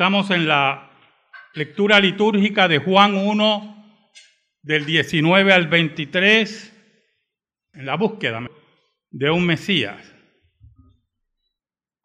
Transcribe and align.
Estamos 0.00 0.30
en 0.30 0.48
la 0.48 0.90
lectura 1.52 2.00
litúrgica 2.00 2.68
de 2.68 2.78
Juan 2.78 3.14
1, 3.14 4.08
del 4.62 4.86
19 4.86 5.52
al 5.52 5.68
23, 5.68 6.72
en 7.74 7.84
la 7.84 7.96
búsqueda 7.96 8.48
de 9.10 9.30
un 9.30 9.44
Mesías. 9.44 10.02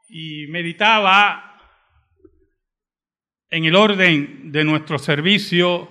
Y 0.09 0.47
meditaba 0.47 1.57
en 3.49 3.63
el 3.63 3.75
orden 3.77 4.51
de 4.51 4.65
nuestro 4.65 4.99
servicio 4.99 5.89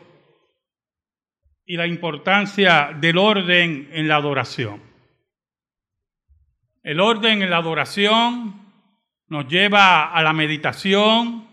y 1.65 1.79
la 1.79 1.87
importancia 1.87 2.95
del 3.01 3.17
orden 3.17 3.89
en 3.93 4.09
la 4.09 4.17
adoración. 4.17 4.83
El 6.83 7.01
orden 7.01 7.41
en 7.41 7.49
la 7.49 7.57
adoración 7.57 8.75
nos 9.29 9.49
lleva 9.49 10.13
a 10.13 10.23
la 10.23 10.35
meditación, 10.35 11.44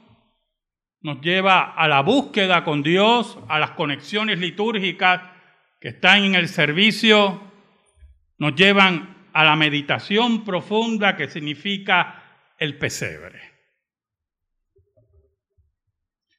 nos 1.02 1.22
lleva 1.22 1.74
a 1.74 1.88
la 1.88 2.02
búsqueda 2.02 2.64
con 2.64 2.84
Dios, 2.84 3.38
a 3.48 3.60
las 3.60 3.72
conexiones 3.72 4.40
litúrgicas 4.40 5.22
que 5.80 5.90
están 5.90 6.24
en 6.24 6.36
el 6.36 6.48
servicio, 6.48 7.42
nos 8.38 8.56
llevan 8.56 9.28
a 9.34 9.44
la 9.44 9.56
meditación 9.56 10.44
profunda 10.44 11.16
que 11.16 11.28
significa 11.28 12.24
el 12.58 12.78
pesebre. 12.78 13.40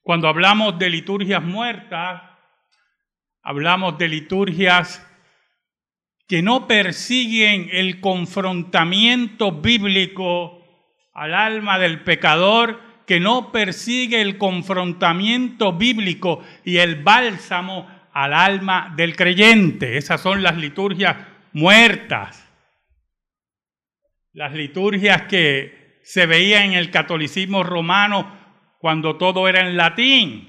Cuando 0.02 0.28
hablamos 0.28 0.78
de 0.78 0.90
liturgias 0.90 1.42
muertas, 1.42 2.22
hablamos 3.42 3.98
de 3.98 4.08
liturgias 4.08 5.08
que 6.26 6.42
no 6.42 6.66
persiguen 6.66 7.68
el 7.72 8.00
confrontamiento 8.00 9.52
bíblico 9.52 10.62
al 11.12 11.34
alma 11.34 11.78
del 11.78 12.02
pecador, 12.02 12.80
que 13.12 13.20
no 13.20 13.52
persigue 13.52 14.22
el 14.22 14.38
confrontamiento 14.38 15.74
bíblico 15.74 16.42
y 16.64 16.78
el 16.78 17.02
bálsamo 17.02 17.86
al 18.10 18.32
alma 18.32 18.94
del 18.96 19.14
creyente. 19.16 19.98
Esas 19.98 20.18
son 20.22 20.42
las 20.42 20.56
liturgias 20.56 21.14
muertas. 21.52 22.50
Las 24.32 24.54
liturgias 24.54 25.24
que 25.24 26.00
se 26.02 26.24
veían 26.24 26.70
en 26.70 26.72
el 26.72 26.90
catolicismo 26.90 27.62
romano 27.62 28.34
cuando 28.78 29.18
todo 29.18 29.46
era 29.46 29.60
en 29.60 29.76
latín. 29.76 30.48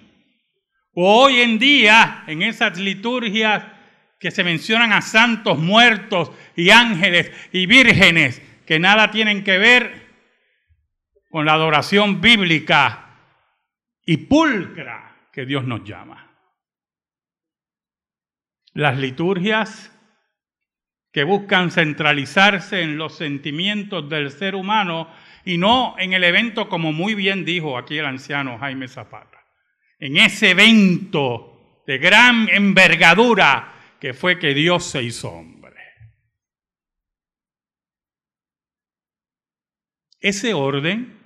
O 0.94 1.23
hoy 1.23 1.42
en 1.42 1.59
día, 1.59 2.23
en 2.27 2.44
esas 2.44 2.80
liturgias 2.80 3.61
que 4.22 4.31
se 4.31 4.45
mencionan 4.45 4.94
a 4.94 5.02
santos 5.02 5.59
muertos 5.59 6.31
y 6.55 6.70
ángeles 6.70 7.30
y 7.52 7.66
vírgenes 7.66 8.42
que 8.66 8.80
nada 8.80 9.11
tienen 9.11 9.44
que 9.44 9.58
ver 9.58 10.02
con 11.34 11.48
la 11.48 11.53
adoración 11.53 12.22
bíblica 12.22 13.08
y 14.06 14.17
pulcra 14.17 15.30
que 15.31 15.48
Dios 15.48 15.66
nos 15.66 15.84
llama. 15.84 16.31
Las 18.73 19.00
liturgias 19.00 19.92
que 21.11 21.23
buscan 21.23 21.72
centralizarse 21.72 22.84
en 22.84 23.00
los 23.00 23.17
sentimientos 23.17 24.08
del 24.09 24.30
ser 24.30 24.54
humano 24.54 25.11
y 25.44 25.58
no 25.58 25.95
en 25.98 26.14
el 26.14 26.23
evento 26.23 26.70
como 26.70 26.94
muy 26.94 27.16
bien 27.16 27.45
dijo 27.45 27.80
aquí 27.80 27.98
el 27.98 28.06
anciano 28.06 28.59
Jaime 28.59 28.88
Zapata, 28.88 29.39
en 29.98 30.17
ese 30.17 30.52
evento 30.52 31.81
de 31.88 31.98
gran 31.98 32.48
envergadura 32.48 33.73
que 34.00 34.14
fue 34.14 34.38
que 34.38 34.54
Dios 34.54 34.84
se 34.84 35.02
hizo 35.02 35.31
hombre. 35.31 35.81
Ese 40.20 40.54
orden 40.54 41.22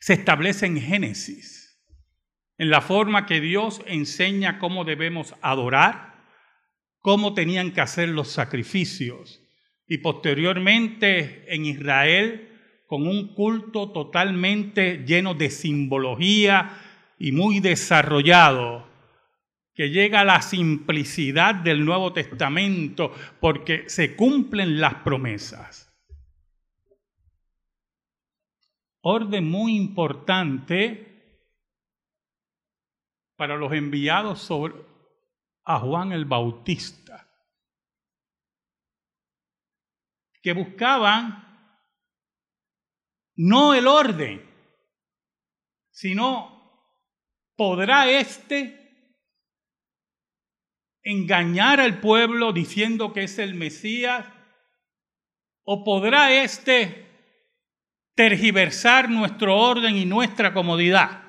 se 0.00 0.14
establece 0.14 0.66
en 0.66 0.80
Génesis, 0.80 1.78
en 2.58 2.70
la 2.70 2.80
forma 2.80 3.26
que 3.26 3.40
Dios 3.40 3.82
enseña 3.86 4.58
cómo 4.58 4.84
debemos 4.84 5.34
adorar, 5.42 6.24
cómo 7.00 7.34
tenían 7.34 7.72
que 7.72 7.82
hacer 7.82 8.08
los 8.08 8.28
sacrificios 8.28 9.42
y 9.86 9.98
posteriormente 9.98 11.44
en 11.54 11.66
Israel 11.66 12.48
con 12.86 13.06
un 13.06 13.34
culto 13.34 13.92
totalmente 13.92 15.04
lleno 15.06 15.34
de 15.34 15.50
simbología 15.50 16.78
y 17.18 17.32
muy 17.32 17.60
desarrollado, 17.60 18.88
que 19.74 19.90
llega 19.90 20.20
a 20.20 20.24
la 20.24 20.42
simplicidad 20.42 21.54
del 21.54 21.84
Nuevo 21.84 22.12
Testamento 22.12 23.14
porque 23.40 23.84
se 23.86 24.16
cumplen 24.16 24.80
las 24.80 24.94
promesas. 24.96 25.89
Orden 29.02 29.48
muy 29.50 29.76
importante 29.76 31.06
para 33.36 33.56
los 33.56 33.72
enviados 33.72 34.40
sobre, 34.40 34.74
a 35.64 35.78
Juan 35.78 36.12
el 36.12 36.24
Bautista, 36.24 37.26
que 40.42 40.52
buscaban 40.52 41.46
no 43.36 43.72
el 43.74 43.86
orden, 43.86 44.46
sino 45.90 46.60
podrá 47.56 48.10
éste 48.10 48.76
engañar 51.02 51.80
al 51.80 52.00
pueblo 52.00 52.52
diciendo 52.52 53.12
que 53.12 53.24
es 53.24 53.38
el 53.38 53.54
Mesías, 53.54 54.26
o 55.64 55.84
podrá 55.84 56.42
éste 56.42 57.09
tergiversar 58.20 59.08
nuestro 59.08 59.56
orden 59.56 59.96
y 59.96 60.04
nuestra 60.04 60.52
comodidad. 60.52 61.22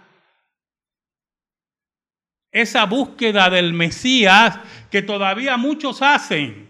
Esa 2.52 2.86
búsqueda 2.86 3.50
del 3.50 3.72
Mesías 3.72 4.60
que 4.90 5.02
todavía 5.02 5.56
muchos 5.56 6.02
hacen 6.02 6.70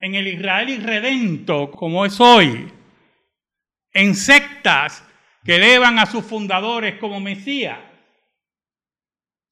en 0.00 0.14
el 0.14 0.26
Israel 0.26 0.68
irredento 0.68 1.70
como 1.70 2.04
es 2.04 2.20
hoy, 2.20 2.70
en 3.94 4.14
sectas 4.14 5.02
que 5.44 5.56
elevan 5.56 5.98
a 5.98 6.04
sus 6.04 6.22
fundadores 6.22 6.98
como 6.98 7.20
Mesías, 7.20 7.78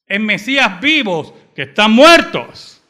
en 0.09 0.27
Mesías 0.27 0.79
vivos 0.79 1.33
que 1.55 1.63
están 1.63 1.93
muertos. 1.93 2.85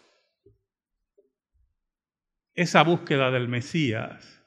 Esa 2.53 2.83
búsqueda 2.83 3.31
del 3.31 3.47
Mesías 3.47 4.38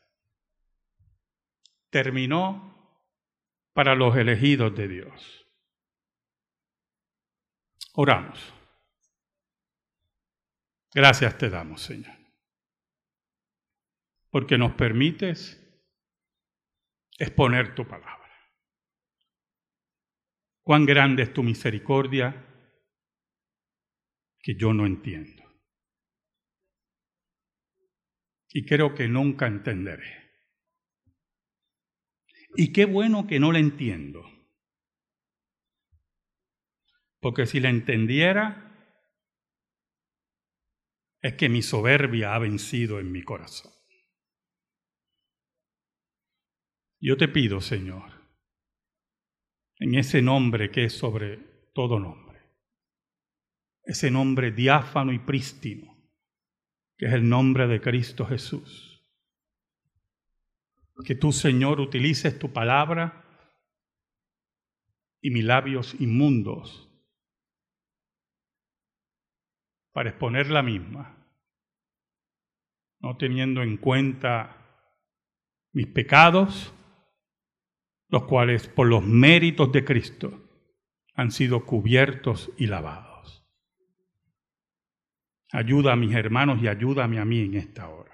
terminó 1.92 2.72
para 3.74 3.96
los 3.96 4.16
elegidos 4.18 4.76
de 4.76 4.88
Dios. 4.88 5.48
Oramos. 7.94 8.54
Gracias 10.94 11.38
te 11.38 11.50
damos, 11.50 11.82
Señor, 11.82 12.18
porque 14.30 14.58
nos 14.58 14.74
permites 14.74 15.58
exponer 17.18 17.76
tu 17.76 17.88
palabra. 17.88 18.20
Cuán 20.64 20.86
grande 20.86 21.24
es 21.24 21.34
tu 21.34 21.44
misericordia 21.44 22.48
que 24.40 24.56
yo 24.56 24.74
no 24.74 24.86
entiendo. 24.86 25.44
Y 28.50 28.66
creo 28.66 28.94
que 28.94 29.08
nunca 29.08 29.48
entenderé. 29.48 30.21
Y 32.56 32.74
qué 32.74 32.86
bueno 32.86 33.28
que 33.28 33.40
no 33.40 33.52
la 33.52 33.60
entiendo. 33.60 34.26
Porque 37.20 37.46
si 37.46 37.60
la 37.60 37.70
entendiera, 37.70 38.68
es 41.22 41.36
que 41.36 41.50
mi 41.50 41.62
soberbia 41.62 42.34
ha 42.34 42.40
vencido 42.40 43.00
en 43.00 43.12
mi 43.12 43.24
corazón. 43.24 43.72
Yo 47.00 47.18
te 47.18 47.28
pido, 47.28 47.62
Señor, 47.62 48.12
en 49.78 49.96
ese 49.96 50.22
nombre 50.22 50.72
que 50.72 50.86
es 50.86 50.94
sobre 50.94 51.38
todo 51.74 52.00
nombre, 52.00 52.40
ese 53.84 54.12
nombre 54.12 54.52
diáfano 54.52 55.12
y 55.12 55.20
prístino, 55.20 55.96
que 56.98 57.08
es 57.08 57.14
el 57.14 57.28
nombre 57.28 57.68
de 57.68 57.82
Cristo 57.82 58.26
Jesús 58.26 58.91
que 61.04 61.16
tú, 61.16 61.32
Señor, 61.32 61.80
utilices 61.80 62.38
tu 62.38 62.52
palabra 62.52 63.26
y 65.22 65.30
mis 65.30 65.44
labios 65.44 65.96
inmundos 66.00 66.90
para 69.92 70.10
exponer 70.10 70.50
la 70.50 70.64
misma, 70.64 71.18
no 73.00 73.18
teniendo 73.18 73.62
en 73.62 73.78
cuenta 73.78 74.58
mis 75.74 75.88
pecados, 75.88 76.74
los 78.08 78.24
cuales 78.24 78.68
por 78.68 78.88
los 78.88 79.04
méritos 79.04 79.72
de 79.72 79.86
Cristo 79.86 80.50
han 81.14 81.32
sido 81.32 81.66
cubiertos 81.66 82.52
y 82.58 82.68
lavados. 82.68 83.46
Ayuda 85.52 85.94
a 85.94 85.98
mis 85.98 86.14
hermanos 86.16 86.62
y 86.62 86.68
ayúdame 86.68 87.20
a 87.20 87.26
mí 87.26 87.42
en 87.42 87.56
esta 87.56 87.90
hora. 87.90 88.12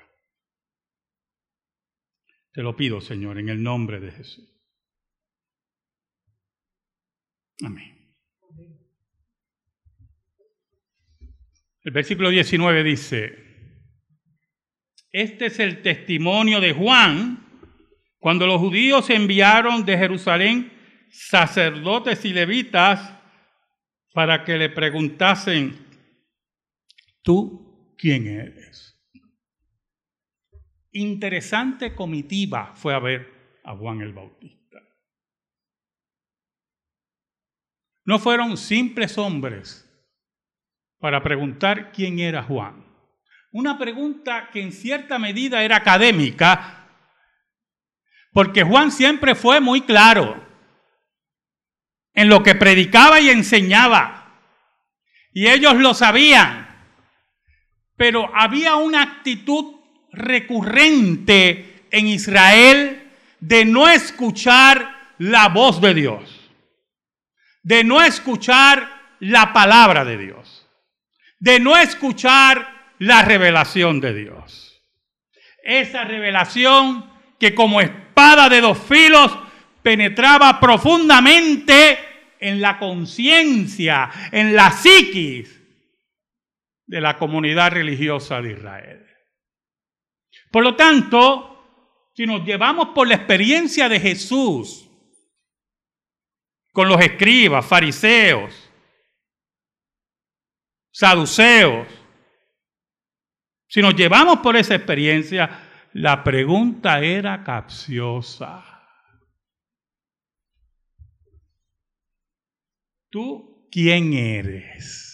Te 2.57 2.63
lo 2.63 2.75
pido, 2.75 2.99
Señor, 3.01 3.37
en 3.37 3.49
el 3.49 3.61
nombre 3.61 3.99
de 3.99 4.11
Jesús. 4.11 4.51
Amén. 7.63 8.15
El 11.83 11.91
versículo 11.91 12.31
19 12.31 12.83
dice, 12.83 13.37
este 15.11 15.45
es 15.45 15.59
el 15.59 15.83
testimonio 15.83 16.59
de 16.59 16.73
Juan 16.73 17.45
cuando 18.17 18.47
los 18.47 18.59
judíos 18.59 19.07
enviaron 19.11 19.85
de 19.85 19.95
Jerusalén 19.95 20.73
sacerdotes 21.11 22.25
y 22.25 22.33
levitas 22.33 23.19
para 24.13 24.43
que 24.43 24.57
le 24.57 24.69
preguntasen, 24.69 25.77
¿tú 27.21 27.93
quién 27.99 28.25
eres? 28.25 28.96
Interesante 30.91 31.93
comitiva 31.93 32.73
fue 32.75 32.93
a 32.93 32.99
ver 32.99 33.59
a 33.63 33.75
Juan 33.75 34.01
el 34.01 34.13
Bautista. 34.13 34.79
No 38.05 38.19
fueron 38.19 38.55
simples 38.55 39.17
hombres 39.17 39.83
para 40.99 41.21
preguntar 41.21 41.91
quién 41.91 42.19
era 42.19 42.41
Juan. 42.43 42.85
Una 43.51 43.77
pregunta 43.77 44.49
que 44.51 44.61
en 44.61 44.71
cierta 44.71 45.19
medida 45.19 45.63
era 45.63 45.77
académica, 45.77 46.87
porque 48.31 48.63
Juan 48.63 48.91
siempre 48.91 49.35
fue 49.35 49.59
muy 49.59 49.81
claro 49.81 50.45
en 52.13 52.29
lo 52.29 52.43
que 52.43 52.55
predicaba 52.55 53.19
y 53.19 53.29
enseñaba. 53.29 54.41
Y 55.33 55.47
ellos 55.47 55.75
lo 55.75 55.93
sabían. 55.93 56.67
Pero 57.95 58.31
había 58.35 58.75
una 58.75 59.03
actitud 59.03 59.76
recurrente 60.17 61.83
en 61.91 62.07
Israel 62.07 63.11
de 63.39 63.65
no 63.65 63.87
escuchar 63.87 65.13
la 65.19 65.49
voz 65.49 65.79
de 65.81 65.93
Dios, 65.93 66.51
de 67.63 67.83
no 67.83 68.01
escuchar 68.01 68.89
la 69.19 69.53
palabra 69.53 70.05
de 70.05 70.17
Dios 70.17 70.57
de 71.39 71.59
no 71.59 71.77
escuchar 71.77 72.93
la 72.99 73.21
revelación 73.23 73.99
de 73.99 74.13
Dios. 74.13 74.81
Esa 75.63 76.03
revelación 76.03 77.09
que 77.39 77.53
como 77.53 77.81
espada 77.81 78.49
de 78.49 78.61
dos 78.61 78.77
filos 78.79 79.37
penetraba 79.83 80.59
profundamente 80.59 81.99
en 82.39 82.61
la 82.61 82.79
conciencia, 82.79 84.09
en 84.31 84.55
la 84.55 84.71
psiquis 84.71 85.61
de 86.85 87.01
la 87.01 87.17
comunidad 87.17 87.71
religiosa 87.71 88.41
de 88.41 88.53
Israel. 88.53 89.06
Por 90.51 90.63
lo 90.63 90.75
tanto, 90.75 92.09
si 92.13 92.25
nos 92.25 92.43
llevamos 92.43 92.89
por 92.89 93.07
la 93.07 93.15
experiencia 93.15 93.87
de 93.89 93.99
Jesús 93.99 94.89
con 96.71 96.87
los 96.87 96.99
escribas, 97.01 97.65
fariseos, 97.65 98.53
saduceos. 100.91 101.87
Si 103.67 103.81
nos 103.81 103.95
llevamos 103.95 104.39
por 104.39 104.55
esa 104.55 104.75
experiencia, 104.75 105.89
la 105.93 106.23
pregunta 106.23 106.99
era 107.01 107.43
capciosa. 107.43 108.63
¿Tú 113.09 113.67
quién 113.71 114.13
eres? 114.13 115.06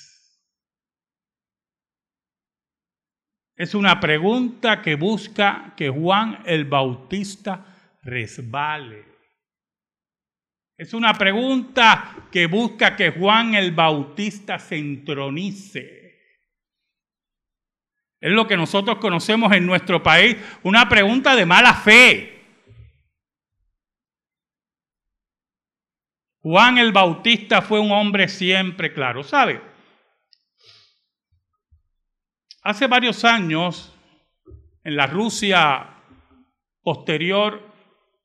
Es 3.64 3.74
una 3.74 3.98
pregunta 3.98 4.82
que 4.82 4.96
busca 4.96 5.74
que 5.78 5.88
Juan 5.88 6.44
el 6.46 6.66
Bautista 6.66 7.66
resbale. 8.02 9.06
Es 10.78 10.94
una 10.94 11.14
pregunta 11.14 12.28
que 12.30 12.48
busca 12.48 12.98
que 12.98 13.12
Juan 13.12 13.56
el 13.56 13.72
Bautista 13.72 14.60
se 14.60 14.76
entronice. 14.76 16.20
Es 18.20 18.34
lo 18.34 18.46
que 18.46 18.58
nosotros 18.58 18.98
conocemos 18.98 19.54
en 19.54 19.66
nuestro 19.66 20.04
país, 20.04 20.36
una 20.64 20.90
pregunta 20.90 21.34
de 21.34 21.46
mala 21.46 21.74
fe. 21.74 22.44
Juan 26.42 26.80
el 26.80 26.92
Bautista 26.92 27.62
fue 27.62 27.80
un 27.80 27.94
hombre 27.94 28.28
siempre 28.28 28.92
claro, 28.92 29.24
¿sabe? 29.24 29.73
Hace 32.66 32.88
varios 32.88 33.26
años, 33.26 33.94
en 34.86 34.96
la 34.96 35.06
Rusia 35.06 35.98
posterior 36.82 37.62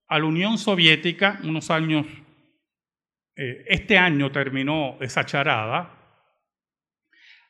a 0.07 0.19
la 0.21 0.25
Unión 0.25 0.59
Soviética, 0.59 1.41
unos 1.43 1.73
años 1.73 2.07
eh, 3.35 3.65
este 3.67 3.99
año 3.99 4.31
terminó 4.31 4.97
esa 5.01 5.27
charada, 5.27 5.93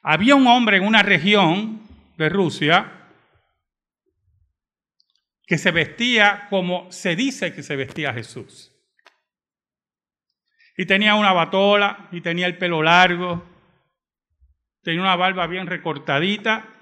había 0.00 0.34
un 0.34 0.46
hombre 0.46 0.78
en 0.78 0.86
una 0.86 1.02
región 1.02 1.82
de 2.16 2.30
Rusia 2.30 2.90
que 5.46 5.58
se 5.58 5.70
vestía 5.72 6.46
como 6.48 6.90
se 6.90 7.16
dice 7.16 7.52
que 7.52 7.62
se 7.62 7.76
vestía 7.76 8.14
Jesús. 8.14 8.74
Y 10.74 10.86
tenía 10.86 11.16
una 11.16 11.34
batola 11.34 12.08
y 12.12 12.22
tenía 12.22 12.46
el 12.46 12.56
pelo 12.56 12.82
largo, 12.82 13.44
tenía 14.82 15.02
una 15.02 15.16
barba 15.16 15.46
bien 15.46 15.66
recortadita, 15.66 16.76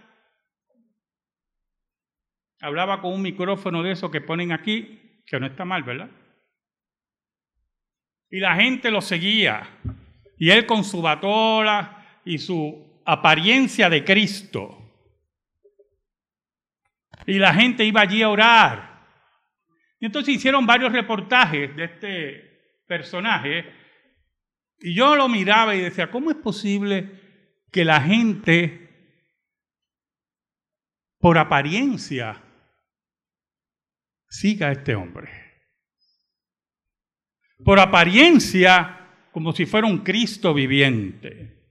hablaba 2.66 3.00
con 3.00 3.12
un 3.12 3.22
micrófono 3.22 3.82
de 3.84 3.92
eso 3.92 4.10
que 4.10 4.20
ponen 4.20 4.50
aquí, 4.50 5.22
que 5.24 5.38
no 5.38 5.46
está 5.46 5.64
mal, 5.64 5.84
¿verdad? 5.84 6.10
Y 8.28 8.40
la 8.40 8.56
gente 8.56 8.90
lo 8.90 9.00
seguía. 9.00 9.68
Y 10.36 10.50
él 10.50 10.66
con 10.66 10.82
su 10.82 11.00
batola 11.00 12.20
y 12.24 12.38
su 12.38 13.00
apariencia 13.04 13.88
de 13.88 14.04
Cristo. 14.04 14.82
Y 17.24 17.38
la 17.38 17.54
gente 17.54 17.84
iba 17.84 18.00
allí 18.00 18.22
a 18.22 18.30
orar. 18.30 19.06
Y 20.00 20.06
entonces 20.06 20.34
hicieron 20.34 20.66
varios 20.66 20.92
reportajes 20.92 21.74
de 21.76 21.84
este 21.84 22.82
personaje. 22.88 23.72
Y 24.80 24.92
yo 24.92 25.14
lo 25.14 25.28
miraba 25.28 25.76
y 25.76 25.82
decía, 25.82 26.10
¿cómo 26.10 26.32
es 26.32 26.36
posible 26.36 27.12
que 27.70 27.84
la 27.84 28.00
gente, 28.00 29.22
por 31.20 31.38
apariencia, 31.38 32.42
siga 34.28 34.68
a 34.68 34.72
este 34.72 34.94
hombre? 34.94 35.46
por 37.64 37.80
apariencia 37.80 39.00
como 39.32 39.52
si 39.52 39.66
fuera 39.66 39.86
un 39.86 39.98
Cristo 39.98 40.54
viviente. 40.54 41.68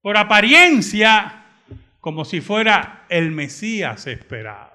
Por 0.00 0.16
apariencia 0.16 1.44
como 2.00 2.24
si 2.24 2.40
fuera 2.40 3.06
el 3.08 3.32
Mesías 3.32 4.06
esperado. 4.06 4.72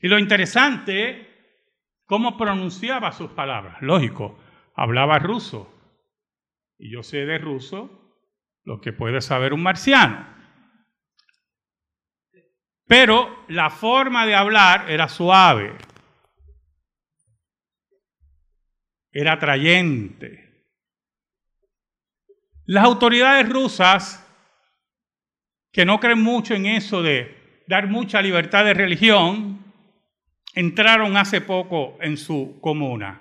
Y 0.00 0.06
lo 0.06 0.18
interesante, 0.18 1.26
cómo 2.04 2.36
pronunciaba 2.36 3.10
sus 3.10 3.30
palabras. 3.32 3.82
Lógico, 3.82 4.38
hablaba 4.76 5.18
ruso. 5.18 5.74
Y 6.78 6.92
yo 6.92 7.02
sé 7.02 7.26
de 7.26 7.38
ruso 7.38 8.14
lo 8.62 8.80
que 8.80 8.92
puede 8.92 9.20
saber 9.20 9.52
un 9.52 9.62
marciano. 9.62 10.37
Pero 12.88 13.44
la 13.48 13.68
forma 13.68 14.24
de 14.24 14.34
hablar 14.34 14.90
era 14.90 15.10
suave, 15.10 15.76
era 19.12 19.34
atrayente. 19.34 20.64
Las 22.64 22.84
autoridades 22.84 23.46
rusas, 23.46 24.26
que 25.70 25.84
no 25.84 26.00
creen 26.00 26.22
mucho 26.22 26.54
en 26.54 26.64
eso 26.64 27.02
de 27.02 27.62
dar 27.68 27.88
mucha 27.88 28.22
libertad 28.22 28.64
de 28.64 28.72
religión, 28.72 29.70
entraron 30.54 31.18
hace 31.18 31.42
poco 31.42 31.98
en 32.00 32.16
su 32.16 32.58
comuna. 32.62 33.20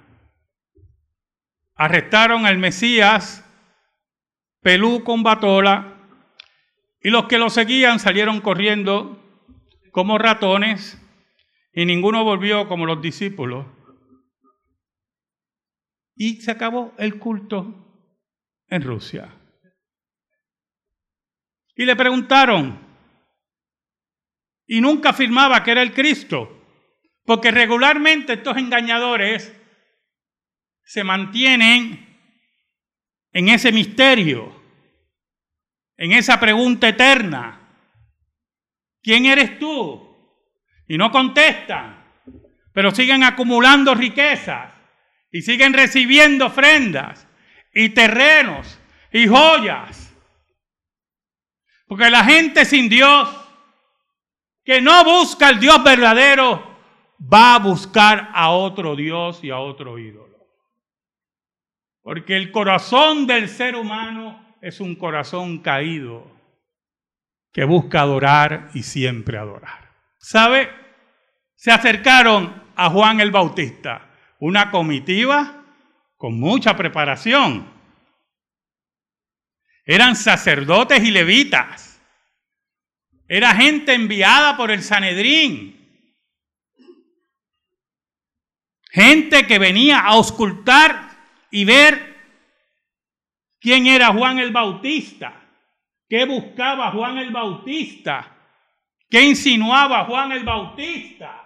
Arrestaron 1.75 2.45
al 2.45 2.57
Mesías, 2.57 3.43
Pelú 4.61 5.03
con 5.03 5.23
Batola, 5.23 5.93
y 7.01 7.09
los 7.09 7.25
que 7.27 7.37
lo 7.37 7.49
seguían 7.49 7.99
salieron 7.99 8.39
corriendo 8.39 9.26
como 9.97 10.19
ratones, 10.19 10.95
y 11.73 11.83
ninguno 11.83 12.23
volvió 12.23 12.67
como 12.67 12.85
los 12.85 13.01
discípulos 13.01 13.65
y 16.13 16.39
se 16.39 16.51
acabó 16.51 16.93
el 16.99 17.17
culto 17.17 18.13
en 18.67 18.83
Rusia. 18.83 19.33
Y 21.75 21.85
le 21.85 21.95
preguntaron, 21.95 22.79
y 24.67 24.81
nunca 24.81 25.09
afirmaba 25.09 25.63
que 25.63 25.71
era 25.71 25.81
el 25.81 25.95
Cristo, 25.95 26.63
porque 27.25 27.49
regularmente 27.49 28.33
estos 28.33 28.55
engañadores 28.55 29.51
se 30.83 31.03
mantienen 31.03 32.19
en 33.31 33.49
ese 33.49 33.71
misterio, 33.71 34.61
en 35.97 36.11
esa 36.11 36.39
pregunta 36.39 36.87
eterna. 36.87 37.56
¿Quién 39.07 39.25
eres 39.25 39.57
tú? 39.57 40.05
Y 40.85 40.97
no 40.97 41.09
contestan, 41.11 42.03
pero 42.73 42.91
siguen 42.91 43.23
acumulando 43.23 43.95
riquezas 43.95 44.73
y 45.31 45.43
siguen 45.43 45.71
recibiendo 45.71 46.47
ofrendas 46.47 47.25
y 47.73 47.87
terrenos 47.87 48.77
y 49.13 49.25
joyas. 49.25 50.13
Porque 51.87 52.09
la 52.09 52.25
gente 52.25 52.65
sin 52.65 52.89
Dios, 52.89 53.29
que 54.65 54.81
no 54.81 55.05
busca 55.05 55.47
al 55.47 55.61
Dios 55.61 55.81
verdadero, 55.85 56.77
va 57.33 57.55
a 57.55 57.59
buscar 57.59 58.29
a 58.33 58.49
otro 58.49 58.97
Dios 58.97 59.41
y 59.41 59.51
a 59.51 59.59
otro 59.59 59.97
ídolo. 59.97 60.35
Porque 62.01 62.35
el 62.35 62.51
corazón 62.51 63.25
del 63.25 63.47
ser 63.47 63.77
humano 63.77 64.57
es 64.61 64.81
un 64.81 64.95
corazón 64.95 65.59
caído 65.59 66.36
que 67.57 67.63
busca 67.63 68.01
adorar 68.01 68.69
y 68.75 68.83
siempre 68.83 69.35
adorar. 69.35 69.89
¿Sabe? 70.19 70.69
Se 71.55 71.71
acercaron 71.71 72.71
a 72.75 72.87
Juan 72.91 73.19
el 73.19 73.31
Bautista, 73.31 74.11
una 74.37 74.69
comitiva 74.69 75.65
con 76.17 76.39
mucha 76.39 76.77
preparación. 76.77 77.67
Eran 79.85 80.15
sacerdotes 80.15 81.03
y 81.03 81.09
levitas. 81.09 81.99
Era 83.27 83.55
gente 83.55 83.95
enviada 83.95 84.55
por 84.55 84.69
el 84.69 84.83
Sanedrín. 84.83 86.13
Gente 88.91 89.47
que 89.47 89.57
venía 89.57 90.01
a 90.01 90.09
auscultar 90.09 91.09
y 91.49 91.65
ver 91.65 92.17
quién 93.59 93.87
era 93.87 94.13
Juan 94.13 94.37
el 94.37 94.51
Bautista, 94.51 95.46
qué 96.07 96.25
buscaba 96.25 96.91
Juan 96.91 97.17
el 97.17 97.31
Bautista, 97.31 98.35
qué 99.09 99.21
insinuaba 99.23 100.05
Juan 100.05 100.31
el 100.31 100.43
Bautista. 100.43 101.43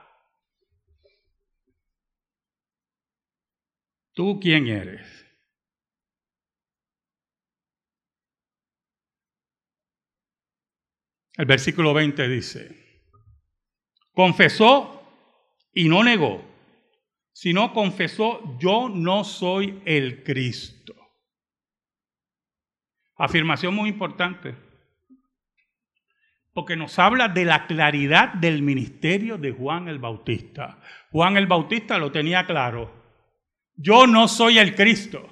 ¿Tú 4.13 4.39
quién 4.41 4.67
eres? 4.67 5.21
El 11.37 11.45
versículo 11.45 11.93
20 11.93 12.27
dice, 12.27 13.05
confesó 14.11 15.01
y 15.73 15.87
no 15.87 16.03
negó, 16.03 16.43
sino 17.31 17.73
confesó, 17.73 18.57
yo 18.59 18.89
no 18.89 19.23
soy 19.23 19.81
el 19.85 20.23
Cristo. 20.23 21.00
Afirmación 23.23 23.75
muy 23.75 23.87
importante, 23.87 24.55
porque 26.53 26.75
nos 26.75 26.97
habla 26.97 27.27
de 27.27 27.45
la 27.45 27.67
claridad 27.67 28.33
del 28.33 28.63
ministerio 28.63 29.37
de 29.37 29.51
Juan 29.51 29.87
el 29.87 29.99
Bautista. 29.99 30.79
Juan 31.11 31.37
el 31.37 31.45
Bautista 31.45 31.99
lo 31.99 32.11
tenía 32.11 32.47
claro. 32.47 32.91
Yo 33.75 34.07
no 34.07 34.27
soy 34.27 34.57
el 34.57 34.73
Cristo. 34.73 35.29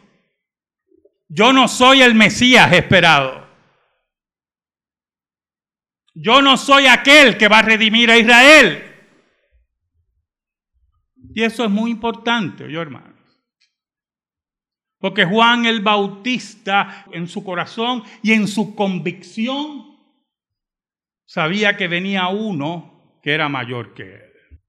Yo 1.28 1.52
no 1.52 1.68
soy 1.68 2.04
el 2.04 2.14
Mesías 2.14 2.72
esperado. 2.74 3.48
Yo 6.14 6.44
no 6.44 6.58
soy 6.58 6.86
aquel 6.86 7.40
que 7.40 7.48
va 7.48 7.58
a 7.58 7.64
redimir 7.64 8.12
a 8.12 8.20
Israel. 8.20 8.84
Y 11.34 11.42
eso 11.42 11.64
es 11.64 11.72
muy 11.72 11.90
importante, 11.90 12.72
yo 12.72 12.84
hermanos. 12.84 13.09
Porque 15.00 15.26
Juan 15.26 15.66
el 15.66 15.82
Bautista 15.82 17.06
en 17.12 17.28
su 17.28 17.44
corazón 17.44 18.04
y 18.22 18.34
en 18.34 18.48
su 18.48 18.76
convicción 18.76 19.98
sabía 21.26 21.78
que 21.78 21.88
venía 21.88 22.28
uno 22.28 23.20
que 23.24 23.34
era 23.34 23.48
mayor 23.48 23.94
que 23.94 24.16
él. 24.16 24.62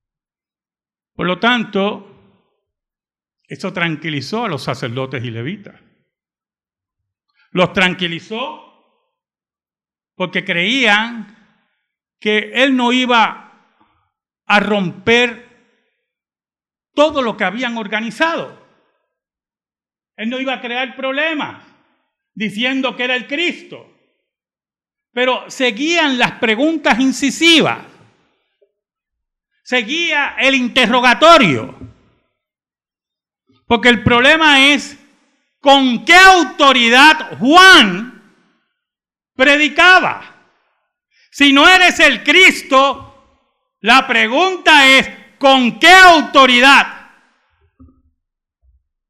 Por 1.14 1.26
lo 1.26 1.38
tanto, 1.40 2.06
eso 3.46 3.72
tranquilizó 3.72 4.44
a 4.44 4.48
los 4.48 4.62
sacerdotes 4.62 5.24
y 5.24 5.30
levitas. 5.30 5.80
Los 7.50 7.72
tranquilizó 7.72 8.70
porque 10.14 10.44
creían 10.44 11.36
que 12.20 12.52
él 12.54 12.76
no 12.76 12.92
iba 12.92 13.50
a 14.46 14.60
romper 14.60 15.48
todo 16.94 17.22
lo 17.22 17.36
que 17.36 17.44
habían 17.44 17.76
organizado. 17.76 18.59
Él 20.20 20.28
no 20.28 20.38
iba 20.38 20.52
a 20.52 20.60
crear 20.60 20.94
problemas 20.96 21.64
diciendo 22.34 22.94
que 22.94 23.04
era 23.04 23.16
el 23.16 23.26
Cristo. 23.26 23.90
Pero 25.14 25.50
seguían 25.50 26.18
las 26.18 26.32
preguntas 26.32 27.00
incisivas. 27.00 27.78
Seguía 29.64 30.36
el 30.38 30.56
interrogatorio. 30.56 31.74
Porque 33.66 33.88
el 33.88 34.02
problema 34.02 34.66
es 34.66 34.98
con 35.58 36.04
qué 36.04 36.16
autoridad 36.16 37.38
Juan 37.38 38.22
predicaba. 39.34 40.50
Si 41.30 41.50
no 41.50 41.66
eres 41.66 41.98
el 41.98 42.22
Cristo, 42.22 43.48
la 43.80 44.06
pregunta 44.06 44.86
es 44.86 45.08
con 45.38 45.78
qué 45.78 45.88
autoridad 45.90 47.08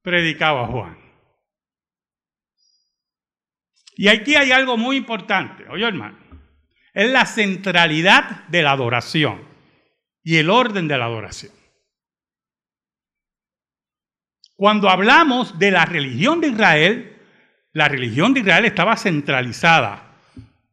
predicaba 0.02 0.69
Juan. 0.69 1.00
Y 4.00 4.09
aquí 4.09 4.35
hay 4.35 4.50
algo 4.50 4.78
muy 4.78 4.97
importante, 4.97 5.69
oye 5.69 5.87
hermano, 5.87 6.16
es 6.95 7.11
la 7.11 7.26
centralidad 7.26 8.49
de 8.49 8.62
la 8.62 8.71
adoración 8.71 9.42
y 10.23 10.38
el 10.38 10.49
orden 10.49 10.88
de 10.88 10.97
la 10.97 11.04
adoración. 11.04 11.52
Cuando 14.57 14.88
hablamos 14.88 15.59
de 15.59 15.71
la 15.71 15.85
religión 15.85 16.40
de 16.40 16.49
Israel, 16.49 17.19
la 17.75 17.88
religión 17.88 18.33
de 18.33 18.40
Israel 18.40 18.64
estaba 18.64 18.97
centralizada 18.97 20.16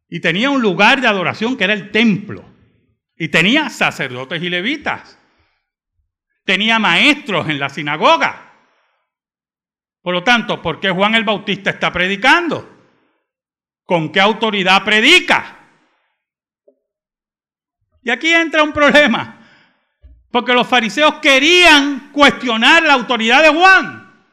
y 0.07 0.21
tenía 0.21 0.49
un 0.49 0.61
lugar 0.61 1.01
de 1.01 1.07
adoración 1.07 1.57
que 1.57 1.65
era 1.65 1.73
el 1.73 1.91
templo. 1.91 2.45
Y 3.17 3.27
tenía 3.27 3.69
sacerdotes 3.69 4.41
y 4.41 4.49
levitas. 4.49 5.19
Tenía 6.45 6.79
maestros 6.79 7.49
en 7.49 7.59
la 7.59 7.67
sinagoga. 7.67 8.53
Por 10.01 10.13
lo 10.13 10.23
tanto, 10.23 10.61
¿por 10.61 10.79
qué 10.79 10.91
Juan 10.91 11.13
el 11.13 11.25
Bautista 11.25 11.71
está 11.71 11.91
predicando? 11.91 12.76
¿Con 13.87 14.11
qué 14.11 14.19
autoridad 14.19 14.83
predica? 14.83 15.57
Y 18.03 18.09
aquí 18.09 18.29
entra 18.33 18.61
un 18.61 18.73
problema, 18.73 19.47
porque 20.29 20.53
los 20.53 20.67
fariseos 20.67 21.15
querían 21.21 22.11
cuestionar 22.11 22.83
la 22.83 22.93
autoridad 22.93 23.41
de 23.41 23.57
Juan. 23.57 24.27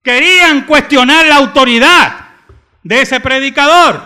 Querían 0.00 0.64
cuestionar 0.64 1.26
la 1.26 1.36
autoridad 1.36 2.28
de 2.84 3.02
ese 3.02 3.18
predicador. 3.18 4.00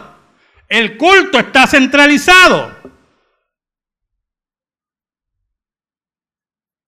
El 0.68 0.96
culto 0.96 1.38
está 1.38 1.66
centralizado. 1.66 2.74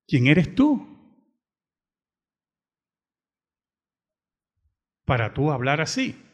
¿Quién 0.06 0.26
eres 0.26 0.54
tú? 0.54 0.86
Para 5.04 5.34
tú 5.34 5.52
hablar 5.52 5.82
así. 5.82 6.27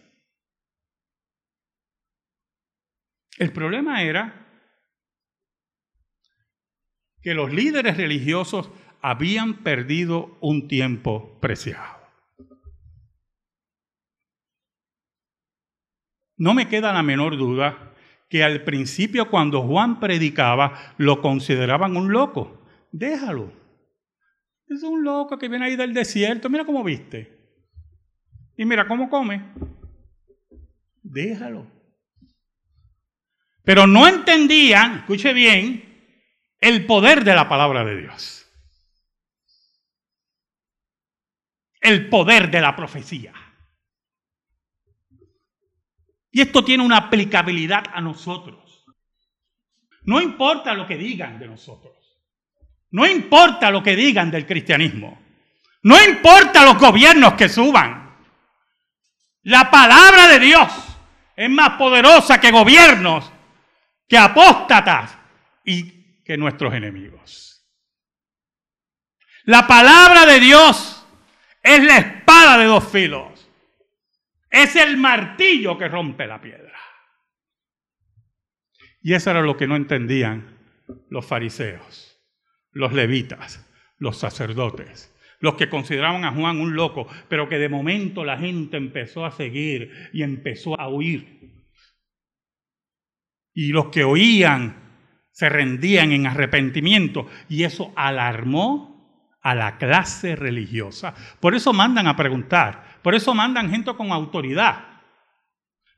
El 3.39 3.53
problema 3.53 4.03
era 4.03 4.45
que 7.21 7.35
los 7.35 7.53
líderes 7.53 7.97
religiosos 7.97 8.71
habían 9.01 9.63
perdido 9.63 10.37
un 10.41 10.69
tiempo 10.69 11.39
preciado. 11.41 12.05
No 16.37 16.55
me 16.55 16.69
queda 16.69 16.93
la 16.93 17.03
menor 17.03 17.37
duda 17.37 17.93
que 18.29 18.43
al 18.43 18.65
principio 18.65 19.31
cuando 19.31 19.63
Juan 19.63 20.01
predicaba 20.01 20.95
lo 20.99 21.23
consideraban 21.23 21.97
un 21.97 22.13
loco. 22.13 22.67
Déjalo. 22.93 23.53
Es 24.67 24.83
un 24.83 25.05
loco 25.05 25.39
que 25.39 25.49
viene 25.49 25.67
ahí 25.67 25.77
del 25.77 25.95
desierto. 25.95 26.49
Mira 26.51 26.65
cómo 26.65 26.83
viste. 26.83 27.35
Y 28.57 28.65
mira 28.65 28.87
cómo 28.87 29.09
come. 29.09 29.53
Déjalo. 31.03 31.74
Pero 33.65 33.87
no 33.87 34.07
entendían, 34.07 34.99
escuche 34.99 35.33
bien, 35.33 35.85
el 36.61 36.87
poder 36.87 37.25
de 37.25 37.35
la 37.35 37.49
palabra 37.49 37.83
de 37.85 37.97
Dios. 37.97 38.47
El 41.81 42.09
poder 42.09 42.51
de 42.51 42.61
la 42.61 42.77
profecía. 42.77 43.33
Y 46.31 46.43
esto 46.43 46.65
tiene 46.65 46.85
una 46.85 46.99
aplicabilidad 46.99 47.85
a 47.93 48.01
nosotros. 48.01 48.85
No 50.03 50.21
importa 50.21 50.75
lo 50.75 50.87
que 50.87 50.99
digan 50.99 51.39
de 51.39 51.49
nosotros. 51.49 51.95
No 52.91 53.07
importa 53.07 53.71
lo 53.71 53.83
que 53.83 53.97
digan 53.97 54.31
del 54.31 54.47
cristianismo. 54.47 55.21
No 55.83 56.03
importa 56.03 56.65
los 56.65 56.79
gobiernos 56.79 57.35
que 57.35 57.49
suban. 57.49 58.15
La 59.43 59.71
palabra 59.71 60.29
de 60.29 60.39
Dios 60.39 60.73
es 61.37 61.51
más 61.51 61.71
poderosa 61.79 62.41
que 62.41 62.51
gobiernos 62.51 63.34
que 64.09 64.19
apóstatas 64.19 65.19
y 65.65 66.23
que 66.25 66.37
nuestros 66.37 66.73
enemigos. 66.75 67.67
La 69.45 69.67
palabra 69.67 70.25
de 70.27 70.41
Dios 70.41 71.07
es 71.63 71.83
la 71.85 71.99
espada 71.99 72.59
de 72.59 72.65
dos 72.65 72.89
filos. 72.89 73.51
Es 74.51 74.77
el 74.77 74.97
martillo 74.97 75.77
que 75.77 75.89
rompe 75.89 76.27
la 76.27 76.41
piedra. 76.41 76.79
Y 79.03 79.13
eso 79.13 79.31
era 79.31 79.43
lo 79.43 79.57
que 79.57 79.67
no 79.67 79.77
entendían 79.77 80.59
los 81.11 81.27
fariseos, 81.27 82.19
los 82.73 82.93
levitas, 82.93 83.69
los 83.99 84.17
sacerdotes, 84.17 85.15
los 85.41 85.57
que 85.57 85.69
consideraban 85.69 86.25
a 86.25 86.33
Juan 86.33 86.61
un 86.61 86.75
loco, 86.75 87.07
pero 87.29 87.49
que 87.49 87.59
de 87.59 87.69
momento 87.69 88.25
la 88.25 88.39
gente 88.39 88.79
empezó 88.79 89.27
a 89.27 89.31
seguir 89.31 90.11
y 90.13 90.23
empezó 90.23 90.81
a 90.81 90.89
huir. 90.89 91.54
Y 93.55 93.69
los 93.69 93.87
que 93.87 94.05
oían 94.05 94.85
se 95.31 95.49
rendían 95.49 96.13
en 96.13 96.27
arrepentimiento. 96.27 97.29
Y 97.49 97.65
eso 97.65 97.93
alarmó 97.97 98.95
a 99.45 99.55
la 99.55 99.77
clase 99.79 100.37
religiosa. 100.37 101.15
Por 101.39 101.55
eso 101.55 101.73
mandan 101.73 102.07
a 102.07 102.17
preguntar, 102.17 103.01
por 103.03 103.15
eso 103.15 103.35
mandan 103.35 103.71
gente 103.71 103.95
con 103.95 104.11
autoridad, 104.11 105.03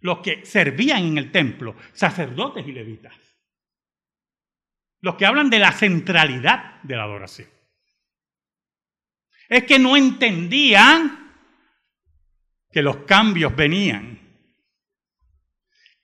los 0.01 0.19
que 0.19 0.45
servían 0.45 1.05
en 1.05 1.19
el 1.19 1.31
templo, 1.31 1.77
sacerdotes 1.93 2.67
y 2.67 2.73
levitas, 2.73 3.15
los 5.01 5.15
que 5.15 5.27
hablan 5.27 5.49
de 5.49 5.61
la 5.61 5.73
centralidad 5.73 6.83
de 6.83 6.97
la 6.97 7.05
adoración. 7.05 7.49
Es 9.49 9.63
que 9.63 9.79
no 9.79 9.97
entendían 9.97 11.33
que 12.73 12.83
los 12.83 12.99
cambios 12.99 13.55
venían, 13.55 14.16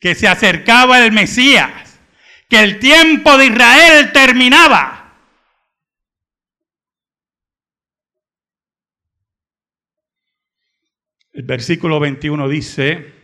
que 0.02 0.16
se 0.16 0.26
acercaba 0.26 0.98
el 1.04 1.12
Mesías, 1.12 2.00
que 2.48 2.60
el 2.60 2.80
tiempo 2.80 3.38
de 3.38 3.46
Israel 3.46 4.10
terminaba. 4.12 5.16
El 11.32 11.44
versículo 11.44 12.00
21 12.00 12.48
dice, 12.48 13.14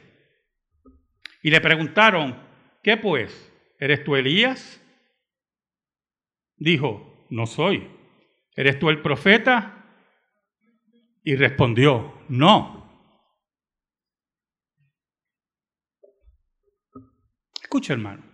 y 1.42 1.50
le 1.50 1.60
preguntaron, 1.60 2.40
¿qué 2.84 2.96
pues? 2.96 3.52
¿Eres 3.80 4.04
tú 4.04 4.14
Elías? 4.14 4.80
Dijo, 6.56 7.26
no 7.28 7.46
soy. 7.46 7.90
¿Eres 8.54 8.78
tú 8.78 8.88
el 8.88 9.02
profeta? 9.02 9.84
Y 11.24 11.34
respondió, 11.34 12.22
no. 12.28 12.87
Escucha, 17.68 17.92
hermano. 17.92 18.24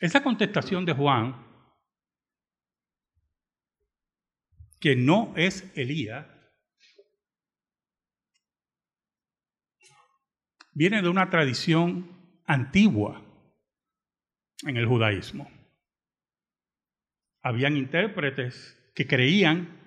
Esa 0.00 0.22
contestación 0.22 0.86
de 0.86 0.94
Juan, 0.94 1.46
que 4.80 4.96
no 4.96 5.34
es 5.36 5.70
Elías, 5.76 6.26
viene 10.72 11.02
de 11.02 11.10
una 11.10 11.28
tradición 11.28 12.40
antigua 12.46 13.22
en 14.62 14.78
el 14.78 14.86
judaísmo 14.86 15.50
habían 17.42 17.76
intérpretes 17.76 18.78
que 18.94 19.06
creían 19.06 19.80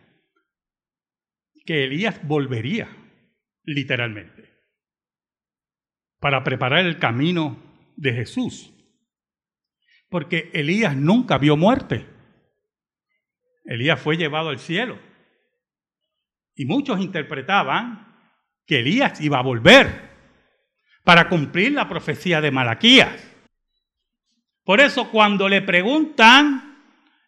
que 1.66 1.86
Elías 1.86 2.26
volvería, 2.28 3.05
literalmente, 3.66 4.54
para 6.20 6.44
preparar 6.44 6.86
el 6.86 6.98
camino 7.00 7.58
de 7.96 8.14
Jesús. 8.14 8.72
Porque 10.10 10.50
Elías 10.54 10.96
nunca 10.96 11.38
vio 11.38 11.58
muerte. 11.58 12.06
Elías 13.66 14.00
fue 14.00 14.18
llevado 14.18 14.50
al 14.50 14.60
cielo. 14.60 15.00
Y 16.56 16.66
muchos 16.66 17.02
interpretaban 17.02 18.16
que 18.66 18.80
Elías 18.80 19.20
iba 19.20 19.40
a 19.40 19.44
volver 19.44 20.16
para 21.04 21.28
cumplir 21.28 21.74
la 21.74 21.90
profecía 21.90 22.40
de 22.42 22.52
Malaquías. 22.52 23.22
Por 24.64 24.80
eso 24.80 25.12
cuando 25.12 25.50
le 25.50 25.62
preguntan 25.62 26.66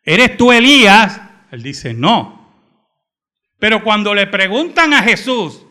¿eres 0.08 0.38
tú 0.38 0.52
Elías? 0.52 1.21
Él 1.52 1.62
dice, 1.62 1.93
no. 1.93 2.38
Pero 3.60 3.84
cuando 3.84 4.15
le 4.15 4.26
preguntan 4.28 4.93
a 4.93 5.04
Jesús, 5.04 5.66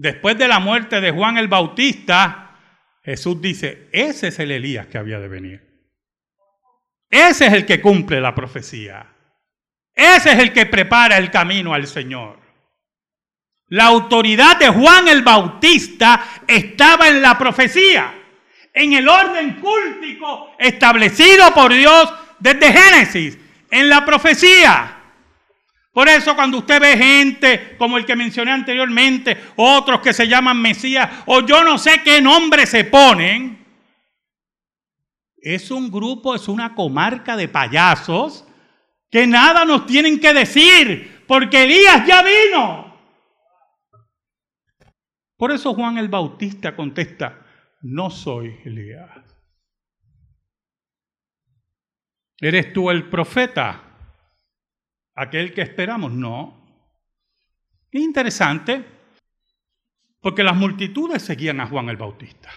después 0.00 0.38
de 0.38 0.48
la 0.48 0.60
muerte 0.60 1.00
de 1.02 1.10
Juan 1.10 1.36
el 1.36 1.48
Bautista, 1.48 2.56
Jesús 3.04 3.40
dice, 3.40 3.90
ese 3.92 4.28
es 4.28 4.38
el 4.38 4.50
Elías 4.50 4.86
que 4.86 4.96
había 4.96 5.20
de 5.20 5.28
venir. 5.28 5.60
Ese 7.10 7.46
es 7.46 7.52
el 7.52 7.66
que 7.66 7.82
cumple 7.82 8.18
la 8.18 8.34
profecía. 8.34 9.06
Ese 9.94 10.32
es 10.32 10.38
el 10.38 10.54
que 10.54 10.64
prepara 10.64 11.18
el 11.18 11.30
camino 11.30 11.74
al 11.74 11.86
Señor. 11.86 12.40
La 13.68 13.84
autoridad 13.86 14.58
de 14.58 14.68
Juan 14.68 15.06
el 15.06 15.22
Bautista 15.22 16.24
estaba 16.48 17.08
en 17.08 17.20
la 17.20 17.36
profecía, 17.36 18.14
en 18.72 18.94
el 18.94 19.06
orden 19.06 19.60
cúltico 19.60 20.54
establecido 20.58 21.52
por 21.52 21.74
Dios 21.74 22.12
desde 22.38 22.72
Génesis 22.72 23.38
en 23.70 23.90
la 23.90 24.04
profecía. 24.06 24.99
Por 25.92 26.08
eso 26.08 26.36
cuando 26.36 26.58
usted 26.58 26.80
ve 26.80 26.96
gente 26.96 27.76
como 27.76 27.98
el 27.98 28.06
que 28.06 28.14
mencioné 28.14 28.52
anteriormente, 28.52 29.36
otros 29.56 30.00
que 30.00 30.12
se 30.12 30.28
llaman 30.28 30.60
Mesías, 30.60 31.10
o 31.26 31.40
yo 31.40 31.64
no 31.64 31.78
sé 31.78 32.02
qué 32.04 32.20
nombre 32.20 32.66
se 32.66 32.84
ponen, 32.84 33.66
es 35.36 35.70
un 35.70 35.90
grupo, 35.90 36.34
es 36.34 36.48
una 36.48 36.74
comarca 36.74 37.36
de 37.36 37.48
payasos 37.48 38.46
que 39.10 39.26
nada 39.26 39.64
nos 39.64 39.86
tienen 39.86 40.20
que 40.20 40.32
decir, 40.32 41.24
porque 41.26 41.64
Elías 41.64 42.06
ya 42.06 42.22
vino. 42.22 42.90
Por 45.36 45.50
eso 45.50 45.74
Juan 45.74 45.98
el 45.98 46.08
Bautista 46.08 46.76
contesta, 46.76 47.44
no 47.80 48.10
soy 48.10 48.60
Elías. 48.64 49.24
¿Eres 52.38 52.72
tú 52.72 52.90
el 52.90 53.08
profeta? 53.08 53.89
¿Aquel 55.20 55.52
que 55.52 55.60
esperamos? 55.60 56.12
No. 56.12 56.58
Es 57.90 58.00
interesante, 58.00 58.82
porque 60.22 60.42
las 60.42 60.56
multitudes 60.56 61.20
seguían 61.20 61.60
a 61.60 61.66
Juan 61.66 61.90
el 61.90 61.98
Bautista. 61.98 62.48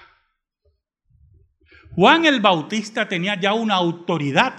Juan 1.93 2.23
el 2.23 2.39
Bautista 2.39 3.05
tenía 3.09 3.37
ya 3.37 3.53
una 3.53 3.73
autoridad 3.73 4.53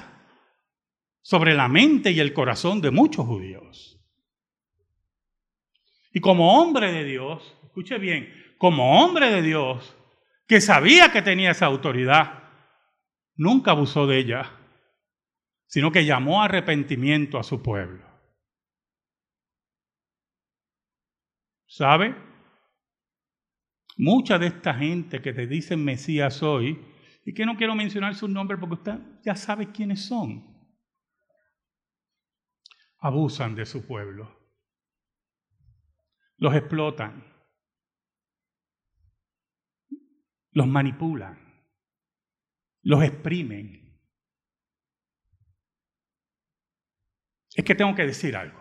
sobre 1.22 1.54
la 1.54 1.66
mente 1.66 2.10
y 2.10 2.20
el 2.20 2.34
corazón 2.34 2.82
de 2.82 2.90
muchos 2.90 3.24
judíos. 3.24 3.98
Y 6.12 6.20
como 6.20 6.60
hombre 6.60 6.92
de 6.92 7.04
Dios, 7.04 7.56
escuche 7.64 7.96
bien, 7.96 8.28
como 8.58 9.02
hombre 9.02 9.30
de 9.30 9.40
Dios, 9.40 9.96
que 10.46 10.60
sabía 10.60 11.10
que 11.10 11.22
tenía 11.22 11.52
esa 11.52 11.64
autoridad, 11.64 12.50
nunca 13.34 13.70
abusó 13.70 14.06
de 14.06 14.18
ella 14.18 14.58
sino 15.66 15.90
que 15.90 16.04
llamó 16.04 16.42
arrepentimiento 16.42 17.38
a 17.38 17.42
su 17.42 17.62
pueblo. 17.62 18.04
¿Sabe? 21.66 22.14
Mucha 23.96 24.38
de 24.38 24.46
esta 24.46 24.74
gente 24.74 25.20
que 25.22 25.32
te 25.32 25.46
dicen 25.46 25.84
Mesías 25.84 26.42
hoy, 26.42 26.94
y 27.24 27.32
que 27.32 27.46
no 27.46 27.56
quiero 27.56 27.74
mencionar 27.74 28.14
su 28.14 28.28
nombre 28.28 28.58
porque 28.58 28.74
usted 28.74 28.98
ya 29.24 29.34
sabe 29.34 29.72
quiénes 29.72 30.04
son, 30.04 30.44
abusan 32.98 33.54
de 33.54 33.64
su 33.64 33.86
pueblo, 33.86 34.30
los 36.36 36.54
explotan, 36.54 37.24
los 40.50 40.66
manipulan, 40.66 41.64
los 42.82 43.02
exprimen 43.02 43.83
es 47.54 47.64
que 47.64 47.74
tengo 47.74 47.94
que 47.94 48.06
decir 48.06 48.36
algo. 48.36 48.58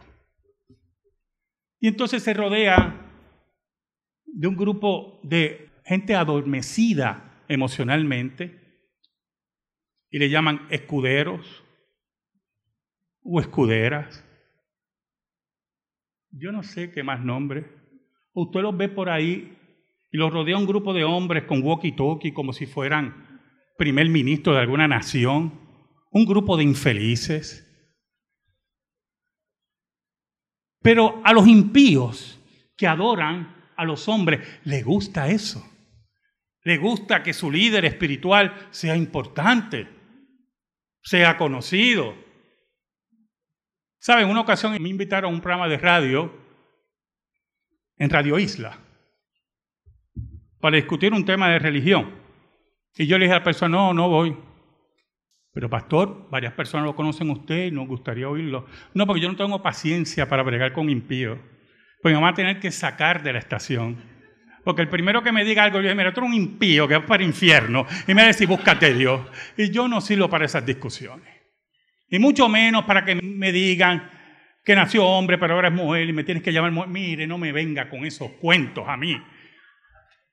Y 1.80 1.88
entonces 1.88 2.24
se 2.24 2.34
rodea 2.34 3.00
de 4.26 4.48
un 4.48 4.56
grupo 4.56 5.20
de 5.24 5.70
gente 5.86 6.16
adormecida 6.16 7.44
emocionalmente 7.48 8.60
y 10.10 10.20
le 10.20 10.30
llaman 10.30 10.68
escuderos 10.70 11.64
o 13.22 13.40
escuderas. 13.42 14.24
Yo 16.32 16.52
no 16.52 16.64
sé 16.64 16.92
qué 16.92 17.04
más 17.04 17.24
nombre. 17.24 17.66
Usted 18.34 18.62
los 18.62 18.78
ve 18.78 18.90
por 18.90 19.10
ahí 19.10 19.58
y 20.12 20.18
los 20.18 20.32
rodea 20.32 20.58
un 20.58 20.66
grupo 20.66 20.94
de 20.94 21.04
hombres 21.04 21.44
con 21.44 21.62
walkie-talkie 21.62 22.34
como 22.34 22.54
si 22.54 22.66
fueran 22.66 23.42
primer 23.78 24.10
ministro 24.10 24.54
de 24.54 24.60
alguna 24.60 24.88
nación, 24.88 25.60
un 26.12 26.26
grupo 26.26 26.58
de 26.58 26.64
infelices 26.64 27.63
Pero 30.84 31.22
a 31.24 31.34
los 31.34 31.48
impíos 31.48 32.40
que 32.78 32.86
adoran 32.86 33.72
a 33.76 33.86
los 33.86 34.08
hombres, 34.08 34.48
les 34.66 34.86
gusta 34.86 35.30
eso. 35.30 35.66
Le 36.64 36.78
gusta 36.78 37.24
que 37.24 37.34
su 37.34 37.50
líder 37.50 37.86
espiritual 37.86 38.68
sea 38.70 38.96
importante. 38.96 39.88
sea 41.02 41.36
conocido. 41.36 42.16
¿Saben? 44.00 44.26
En 44.26 44.32
una 44.32 44.42
ocasión 44.42 44.72
me 44.82 44.90
invitaron 44.90 45.32
a 45.32 45.36
un 45.36 45.42
programa 45.42 45.68
de 45.68 45.78
radio 45.78 46.32
en 47.98 48.10
Radio 48.10 48.40
Isla 48.40 48.80
para 50.62 50.78
discutir 50.78 51.12
un 51.12 51.26
tema 51.26 51.50
de 51.50 51.60
religión. 51.60 52.10
Y 52.96 53.06
yo 53.06 53.18
le 53.18 53.26
dije 53.26 53.36
a 53.36 53.40
la 53.40 53.44
persona, 53.44 53.78
no, 53.78 53.94
no 53.94 54.08
voy. 54.08 54.38
Pero 55.54 55.70
pastor, 55.70 56.28
varias 56.32 56.54
personas 56.54 56.86
lo 56.86 56.96
conocen 56.96 57.30
usted 57.30 57.68
y 57.68 57.72
nos 57.72 57.88
gustaría 57.88 58.28
oírlo. 58.28 58.66
No, 58.94 59.06
porque 59.06 59.22
yo 59.22 59.30
no 59.30 59.36
tengo 59.36 59.62
paciencia 59.62 60.28
para 60.28 60.42
bregar 60.42 60.74
con 60.74 60.90
impíos. 60.90 61.38
Pues 62.02 62.14
me 62.14 62.20
van 62.20 62.34
a 62.34 62.36
tener 62.36 62.60
que 62.60 62.72
sacar 62.72 63.22
de 63.22 63.34
la 63.34 63.40
estación. 63.40 63.98
Porque 64.64 64.82
el 64.82 64.90
primero 64.90 65.22
que 65.22 65.32
me 65.32 65.44
diga 65.44 65.64
algo, 65.64 65.78
yo 65.78 65.84
digo, 65.84 65.96
mira, 65.96 66.12
tú 66.12 66.22
eres 66.22 66.32
un 66.32 66.36
impío 66.36 66.88
que 66.88 66.98
va 66.98 67.06
para 67.06 67.22
el 67.22 67.30
infierno. 67.30 67.86
Y 68.08 68.14
me 68.14 68.22
va 68.22 68.24
a 68.24 68.28
decir, 68.28 68.48
búscate 68.48 68.94
Dios. 68.94 69.22
Y 69.56 69.70
yo 69.70 69.88
no 69.88 70.02
sirvo 70.02 70.28
para 70.30 70.46
esas 70.46 70.66
discusiones. 70.66 71.28
Y 72.10 72.18
mucho 72.18 72.50
menos 72.50 72.86
para 72.86 73.06
que 73.06 73.16
me 73.16 73.52
digan 73.52 74.10
que 74.66 74.76
nació 74.76 75.06
hombre, 75.06 75.38
pero 75.38 75.54
ahora 75.54 75.68
es 75.68 75.74
mujer 75.74 76.10
y 76.10 76.14
me 76.14 76.24
tienes 76.24 76.42
que 76.42 76.52
llamar 76.52 76.72
mujer. 76.72 76.90
Mire, 76.90 77.28
no 77.28 77.38
me 77.38 77.52
venga 77.52 77.90
con 77.90 78.06
esos 78.06 78.32
cuentos 78.34 78.86
a 78.88 78.98
mí. 78.98 79.22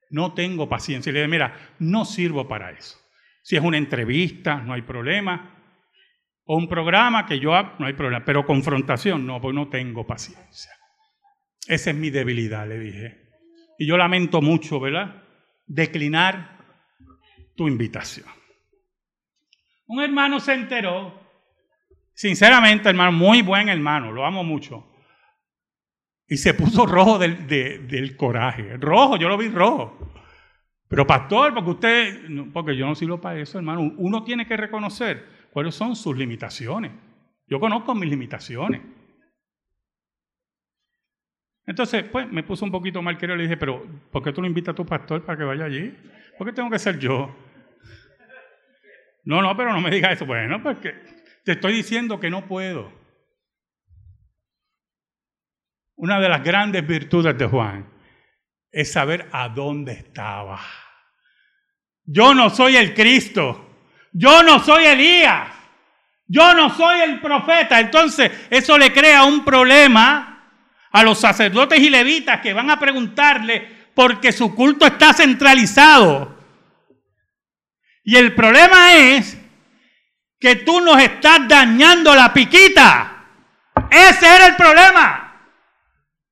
No 0.09 0.33
tengo 0.33 0.69
paciencia. 0.69 1.11
Y 1.11 1.13
le 1.13 1.21
digo, 1.21 1.31
mira, 1.31 1.55
no 1.79 2.07
sirvo 2.07 2.49
para 2.49 2.71
eso. 2.71 2.97
Si 3.43 3.57
es 3.57 3.63
una 3.63 3.79
entrevista, 3.79 4.57
no 4.57 4.73
hay 4.73 4.83
problema. 4.83 5.57
O 6.45 6.57
un 6.57 6.69
programa 6.69 7.27
que 7.27 7.39
yo 7.39 7.53
no 7.79 7.87
hay 7.87 7.93
problema. 7.93 8.25
Pero 8.25 8.45
confrontación, 8.45 9.27
no, 9.27 9.41
pues 9.41 9.55
no 9.55 9.69
tengo 9.69 10.07
paciencia. 10.07 10.73
Esa 11.67 11.91
es 11.91 11.97
mi 11.97 12.11
debilidad, 12.11 12.67
le 12.67 12.79
dije. 12.79 13.29
Y 13.79 13.87
yo 13.87 13.97
lamento 13.97 14.43
mucho, 14.43 14.81
¿verdad? 14.81 15.23
Declinar 15.67 16.59
tu 17.57 17.69
invitación. 17.69 18.27
Un 19.87 20.03
hermano 20.03 20.41
se 20.41 20.55
enteró. 20.55 21.19
Sinceramente, 22.13 22.89
hermano, 22.89 23.13
muy 23.13 23.43
buen 23.43 23.69
hermano, 23.69 24.13
lo 24.13 24.27
amo 24.27 24.45
mucho. 24.45 24.87
Y 26.29 26.37
se 26.37 26.55
puso 26.55 26.87
rojo 26.87 27.19
del, 27.19 27.47
del 27.47 28.17
coraje. 28.17 28.77
Rojo, 28.77 29.17
yo 29.17 29.29
lo 29.29 29.39
vi 29.39 29.49
rojo. 29.49 30.13
Pero 30.91 31.07
pastor, 31.07 31.55
porque 31.55 31.71
usted, 31.71 32.51
porque 32.53 32.77
yo 32.77 32.85
no 32.85 32.97
sirvo 32.97 33.21
para 33.21 33.39
eso, 33.39 33.59
hermano. 33.59 33.93
Uno 33.97 34.25
tiene 34.25 34.45
que 34.45 34.57
reconocer 34.57 35.25
cuáles 35.53 35.77
son 35.77 35.95
sus 35.95 36.17
limitaciones. 36.17 36.91
Yo 37.47 37.61
conozco 37.61 37.95
mis 37.95 38.11
limitaciones. 38.11 38.83
Entonces, 41.65 42.03
pues 42.11 42.29
me 42.33 42.43
puso 42.43 42.65
un 42.65 42.73
poquito 42.73 43.01
mal 43.03 43.17
querido 43.17 43.37
y 43.37 43.39
le 43.39 43.45
dije, 43.45 43.57
pero 43.57 43.87
¿por 44.11 44.21
qué 44.25 44.33
tú 44.33 44.41
no 44.41 44.49
invitas 44.49 44.73
a 44.73 44.75
tu 44.75 44.85
pastor 44.85 45.25
para 45.25 45.39
que 45.39 45.45
vaya 45.45 45.67
allí? 45.67 45.97
¿Por 46.37 46.49
qué 46.49 46.53
tengo 46.53 46.69
que 46.69 46.81
ser 46.81 46.99
yo? 46.99 47.37
No, 49.23 49.43
no, 49.43 49.57
pero 49.57 49.73
no 49.73 49.81
me 49.81 49.93
digas 49.93 50.15
eso. 50.15 50.27
Bueno, 50.27 50.61
porque 50.61 50.93
te 51.45 51.53
estoy 51.53 51.73
diciendo 51.73 52.19
que 52.19 52.31
no 52.31 52.49
puedo. 52.49 52.91
Una 55.95 56.19
de 56.19 56.29
las 56.29 56.43
grandes 56.43 56.85
virtudes 56.85 57.39
de 57.39 57.47
Juan 57.47 58.00
es 58.73 58.93
saber 58.93 59.29
a 59.33 59.49
dónde 59.49 59.93
estaba. 59.93 60.61
Yo 62.05 62.35
no 62.35 62.51
soy 62.51 62.77
el 62.77 62.95
Cristo. 62.95 63.69
Yo 64.13 64.43
no 64.43 64.63
soy 64.63 64.85
Elías. 64.85 65.49
Yo 66.27 66.55
no 66.55 66.75
soy 66.75 67.01
el 67.01 67.21
profeta. 67.21 67.81
Entonces, 67.81 68.31
eso 68.51 68.79
le 68.79 68.93
crea 68.93 69.25
un 69.25 69.45
problema 69.45 70.31
a 70.93 71.03
los 71.03 71.21
sacerdotes 71.21 71.81
y 71.81 71.91
levitas 71.91 72.41
que 72.41 72.53
van 72.53 72.71
a 72.71 72.79
preguntarle 72.79 73.81
porque 73.95 74.33
su 74.33 74.55
culto 74.55 74.87
está 74.87 75.13
centralizado. 75.13 76.39
Y 78.05 78.17
el 78.17 78.35
problema 78.35 78.95
es 78.95 79.37
que 80.39 80.57
tú 80.57 80.81
nos 80.81 81.01
estás 81.01 81.47
dañando 81.47 82.15
la 82.15 82.33
piquita. 82.33 83.27
Ese 83.91 84.27
era 84.27 84.47
el 84.47 84.57
problema. 84.57 85.27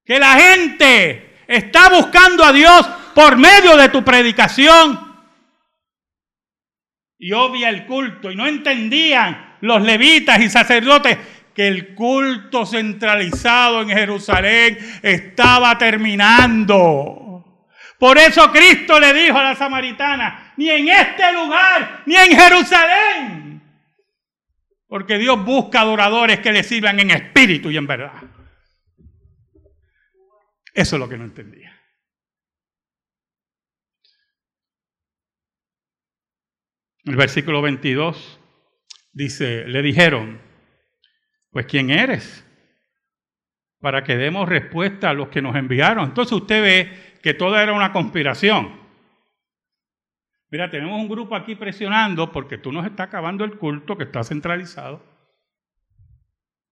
Que 0.04 0.18
la 0.18 0.34
gente 0.34 1.27
está 1.48 1.88
buscando 1.88 2.44
a 2.44 2.52
Dios 2.52 2.88
por 3.14 3.36
medio 3.36 3.76
de 3.76 3.88
tu 3.88 4.04
predicación. 4.04 5.08
Y 7.18 7.32
obvia 7.32 7.70
el 7.70 7.86
culto. 7.86 8.30
Y 8.30 8.36
no 8.36 8.46
entendían 8.46 9.56
los 9.62 9.82
levitas 9.82 10.40
y 10.40 10.48
sacerdotes 10.48 11.18
que 11.52 11.66
el 11.66 11.96
culto 11.96 12.64
centralizado 12.64 13.82
en 13.82 13.88
Jerusalén 13.88 14.78
estaba 15.02 15.76
terminando. 15.76 17.64
Por 17.98 18.16
eso 18.16 18.52
Cristo 18.52 19.00
le 19.00 19.12
dijo 19.12 19.36
a 19.36 19.42
la 19.42 19.56
samaritana, 19.56 20.52
ni 20.56 20.70
en 20.70 20.88
este 20.88 21.32
lugar, 21.32 22.02
ni 22.06 22.14
en 22.14 22.38
Jerusalén. 22.38 23.62
Porque 24.86 25.18
Dios 25.18 25.44
busca 25.44 25.80
adoradores 25.80 26.38
que 26.38 26.52
le 26.52 26.62
sirvan 26.62 27.00
en 27.00 27.10
espíritu 27.10 27.70
y 27.70 27.76
en 27.76 27.86
verdad. 27.88 28.37
Eso 30.78 30.94
es 30.94 31.00
lo 31.00 31.08
que 31.08 31.18
no 31.18 31.24
entendía. 31.24 31.76
El 37.02 37.16
versículo 37.16 37.60
22 37.62 38.38
dice, 39.12 39.66
le 39.66 39.82
dijeron, 39.82 40.40
pues 41.50 41.66
¿quién 41.66 41.90
eres? 41.90 42.46
Para 43.80 44.04
que 44.04 44.16
demos 44.16 44.48
respuesta 44.48 45.10
a 45.10 45.14
los 45.14 45.30
que 45.30 45.42
nos 45.42 45.56
enviaron. 45.56 46.10
Entonces 46.10 46.32
usted 46.32 46.62
ve 46.62 47.18
que 47.24 47.34
toda 47.34 47.60
era 47.60 47.72
una 47.72 47.92
conspiración. 47.92 48.80
Mira, 50.48 50.70
tenemos 50.70 51.00
un 51.00 51.08
grupo 51.08 51.34
aquí 51.34 51.56
presionando 51.56 52.30
porque 52.30 52.56
tú 52.56 52.70
nos 52.70 52.86
estás 52.86 53.08
acabando 53.08 53.44
el 53.44 53.58
culto 53.58 53.98
que 53.98 54.04
está 54.04 54.22
centralizado. 54.22 55.02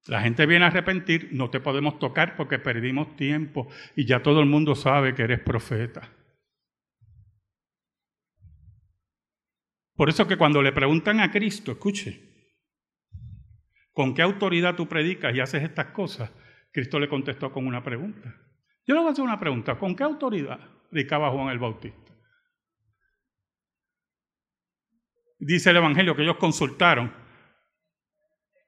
La 0.09 0.21
gente 0.21 0.47
viene 0.47 0.64
a 0.64 0.69
arrepentir, 0.69 1.31
no 1.33 1.51
te 1.51 1.61
podemos 1.61 1.99
tocar 1.99 2.37
porque 2.37 2.59
perdimos 2.59 3.16
tiempo 3.16 3.69
y 3.97 4.07
ya 4.07 4.23
todo 4.23 4.40
el 4.40 4.47
mundo 4.47 4.75
sabe 4.75 5.14
que 5.14 5.23
eres 5.23 5.40
profeta. 5.40 6.09
Por 9.97 10.09
eso 10.09 10.29
que 10.29 10.37
cuando 10.37 10.62
le 10.62 10.73
preguntan 10.73 11.21
a 11.21 11.31
Cristo, 11.31 11.73
escuche, 11.73 12.21
¿con 13.92 14.14
qué 14.14 14.23
autoridad 14.23 14.77
tú 14.77 14.87
predicas 14.87 15.35
y 15.35 15.40
haces 15.40 15.64
estas 15.64 15.87
cosas? 15.87 16.31
Cristo 16.71 17.01
le 17.01 17.09
contestó 17.09 17.51
con 17.51 17.66
una 17.66 17.83
pregunta. 17.83 18.35
Yo 18.87 18.95
le 18.95 19.01
voy 19.01 19.09
a 19.09 19.12
hacer 19.12 19.25
una 19.25 19.40
pregunta, 19.40 19.77
¿con 19.79 19.97
qué 19.97 20.05
autoridad 20.05 20.61
predicaba 20.90 21.31
Juan 21.31 21.49
el 21.49 21.59
Bautista? 21.59 22.12
Dice 25.38 25.71
el 25.71 25.77
Evangelio 25.79 26.14
que 26.14 26.23
ellos 26.23 26.37
consultaron. 26.37 27.12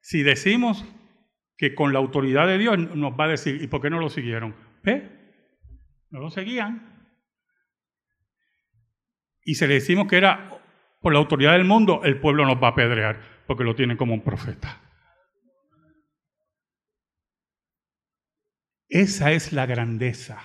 Si 0.01 0.23
decimos 0.23 0.85
que 1.59 1.75
con 1.75 1.93
la 1.93 1.99
autoridad 1.99 2.47
de 2.47 2.57
Dios 2.57 2.79
nos 2.79 3.13
va 3.19 3.25
a 3.25 3.29
decir, 3.29 3.61
¿y 3.61 3.67
por 3.67 3.83
qué 3.83 3.91
no 3.91 3.99
lo 3.99 4.09
siguieron? 4.09 4.55
¿Ve? 4.85 5.11
No 6.09 6.21
lo 6.21 6.31
seguían. 6.31 7.11
Y 9.43 9.57
si 9.57 9.67
le 9.67 9.75
decimos 9.75 10.07
que 10.07 10.17
era 10.17 10.63
por 11.01 11.13
la 11.13 11.19
autoridad 11.19 11.53
del 11.53 11.65
mundo, 11.65 12.03
el 12.05 12.21
pueblo 12.21 12.47
nos 12.47 12.63
va 12.63 12.69
a 12.69 12.71
apedrear, 12.71 13.21
porque 13.47 13.65
lo 13.65 13.75
tiene 13.75 13.97
como 13.97 14.15
un 14.15 14.23
profeta. 14.23 14.81
Esa 18.89 19.33
es 19.33 19.53
la 19.53 19.67
grandeza 19.67 20.41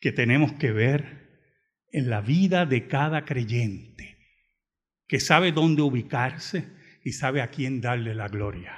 que 0.00 0.12
tenemos 0.12 0.52
que 0.52 0.70
ver 0.70 1.50
en 1.90 2.08
la 2.08 2.20
vida 2.20 2.64
de 2.64 2.86
cada 2.86 3.24
creyente, 3.24 4.16
que 5.08 5.18
sabe 5.18 5.50
dónde 5.50 5.82
ubicarse, 5.82 6.77
y 7.08 7.12
sabe 7.12 7.40
a 7.40 7.48
quién 7.48 7.80
darle 7.80 8.14
la 8.14 8.28
gloria. 8.28 8.76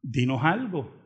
Dinos 0.00 0.42
algo, 0.42 0.98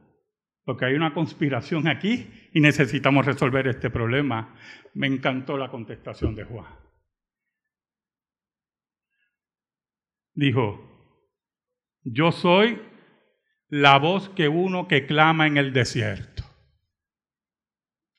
porque 0.63 0.85
hay 0.85 0.95
una 0.95 1.13
conspiración 1.13 1.89
aquí 1.89 2.31
y 2.53 2.61
necesitamos 2.61 3.27
resolver 3.27 3.67
este 3.67 3.91
problema. 3.91 4.57
Me 4.95 5.09
encantó 5.09 5.59
la 5.59 5.69
contestación 5.69 6.37
de 6.37 6.45
Juan. 6.45 6.73
Dijo, 10.33 10.89
yo 12.05 12.31
soy 12.31 12.81
la 13.69 13.99
voz 13.99 14.29
que 14.29 14.47
uno 14.47 14.87
que 14.87 15.07
clama 15.07 15.49
en 15.49 15.57
el 15.57 15.73
desierto. 15.73 16.45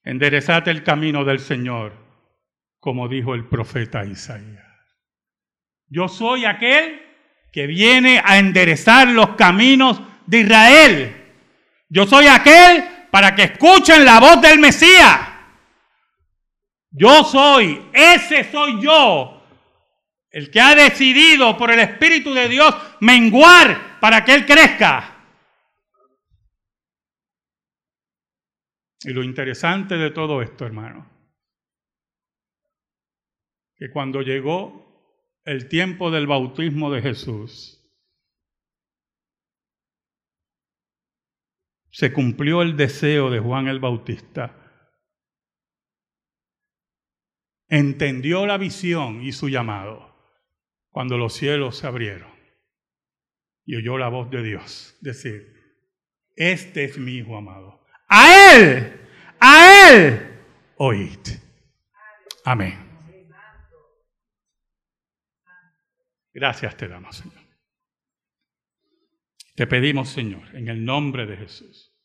Enderezate 0.03 0.71
el 0.71 0.83
camino 0.83 1.23
del 1.23 1.39
Señor, 1.39 1.93
como 2.81 3.07
dijo 3.07 3.33
el 3.33 3.47
profeta 3.47 4.03
Isaías. 4.03 4.74
Yo 5.87 6.07
soy 6.07 6.45
aquel 6.45 7.01
que 7.51 7.67
viene 7.67 8.21
a 8.23 8.37
enderezar 8.37 9.07
los 9.07 9.35
caminos 9.35 10.01
de 10.25 10.39
Israel. 10.39 11.15
Yo 11.89 12.05
soy 12.05 12.27
aquel 12.27 12.83
para 13.11 13.35
que 13.35 13.43
escuchen 13.43 14.03
la 14.03 14.19
voz 14.19 14.41
del 14.41 14.59
Mesías. 14.59 15.19
Yo 16.91 17.23
soy, 17.23 17.89
ese 17.93 18.49
soy 18.51 18.81
yo, 18.81 19.41
el 20.29 20.49
que 20.49 20.59
ha 20.59 20.75
decidido 20.75 21.57
por 21.57 21.71
el 21.71 21.79
Espíritu 21.79 22.33
de 22.33 22.49
Dios 22.49 22.75
menguar 23.01 23.99
para 23.99 24.23
que 24.23 24.33
Él 24.33 24.45
crezca. 24.45 25.15
Y 29.03 29.13
lo 29.13 29.23
interesante 29.23 29.97
de 29.97 30.09
todo 30.09 30.41
esto, 30.41 30.65
hermano, 30.65 31.09
que 33.77 33.91
cuando 33.91 34.21
llegó 34.21 34.84
el 35.45 35.69
tiempo 35.69 36.11
del 36.11 36.27
bautismo 36.27 36.91
de 36.91 37.01
Jesús, 37.01 37.81
se 41.91 42.11
cumplió 42.11 42.61
el 42.61 42.75
deseo 42.75 43.29
de 43.29 43.39
Juan 43.39 43.67
el 43.67 43.79
Bautista. 43.79 44.61
Entendió 47.69 48.45
la 48.45 48.57
visión 48.57 49.23
y 49.23 49.31
su 49.31 49.47
llamado 49.47 50.13
cuando 50.89 51.17
los 51.17 51.33
cielos 51.33 51.77
se 51.77 51.87
abrieron 51.87 52.33
y 53.65 53.75
oyó 53.75 53.97
la 53.97 54.09
voz 54.09 54.29
de 54.29 54.43
Dios 54.43 54.97
decir, 55.01 55.53
este 56.35 56.83
es 56.83 56.97
mi 56.97 57.13
hijo 57.13 57.37
amado. 57.37 57.85
A 58.07 58.55
él, 58.55 59.01
a 59.39 59.89
él, 59.89 60.41
oíd. 60.77 61.19
Amén. 62.43 62.94
Gracias 66.35 66.75
te 66.75 66.89
damos, 66.89 67.15
Señor. 67.15 67.41
Te 69.55 69.65
pedimos, 69.67 70.09
Señor, 70.09 70.53
en 70.53 70.67
el 70.67 70.83
nombre 70.83 71.25
de 71.25 71.37
Jesús, 71.37 71.97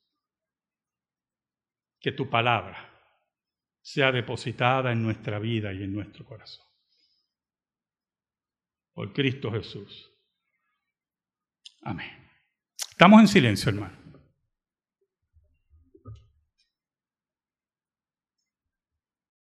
que 1.99 2.13
tu 2.13 2.31
palabra 2.31 2.89
sea 3.83 4.13
depositada 4.13 4.93
en 4.93 5.03
nuestra 5.03 5.41
vida 5.41 5.73
y 5.73 5.83
en 5.83 5.93
nuestro 5.93 6.25
corazón. 6.25 6.65
Por 8.93 9.13
Cristo 9.13 9.51
Jesús. 9.51 10.13
Amén. 11.83 12.31
Estamos 12.89 13.21
en 13.23 13.27
silencio, 13.27 13.71
hermano. 13.71 14.00